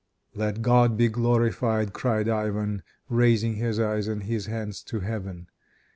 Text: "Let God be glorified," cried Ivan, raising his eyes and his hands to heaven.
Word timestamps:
"Let 0.33 0.63
God 0.63 0.97
be 0.97 1.09
glorified," 1.09 1.93
cried 1.93 2.27
Ivan, 2.27 2.81
raising 3.07 3.57
his 3.57 3.79
eyes 3.79 4.07
and 4.07 4.23
his 4.23 4.47
hands 4.47 4.81
to 4.85 5.01
heaven. 5.01 5.45